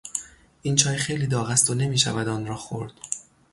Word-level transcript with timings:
این 0.61 0.75
چای 0.75 0.97
خیلی 0.97 1.27
داغ 1.27 1.49
است 1.49 1.69
و 1.69 1.73
نمیشود 1.73 2.27
آن 2.27 2.45
را 2.45 2.55
خورد. 2.55 2.93